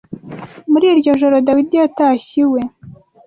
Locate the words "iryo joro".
0.93-1.35